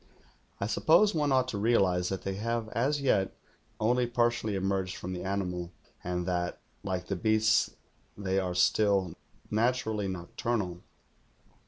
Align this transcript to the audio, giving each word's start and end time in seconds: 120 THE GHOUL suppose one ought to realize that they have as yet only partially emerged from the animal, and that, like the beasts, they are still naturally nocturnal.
120 0.57 0.57
THE 0.57 0.59
GHOUL 0.59 0.67
suppose 1.07 1.13
one 1.13 1.31
ought 1.31 1.47
to 1.49 1.59
realize 1.59 2.09
that 2.09 2.23
they 2.23 2.33
have 2.33 2.69
as 2.69 3.01
yet 3.01 3.37
only 3.79 4.07
partially 4.07 4.55
emerged 4.55 4.95
from 4.95 5.13
the 5.13 5.21
animal, 5.21 5.71
and 6.03 6.25
that, 6.25 6.59
like 6.81 7.05
the 7.05 7.15
beasts, 7.15 7.75
they 8.17 8.39
are 8.39 8.55
still 8.55 9.13
naturally 9.51 10.07
nocturnal. 10.07 10.81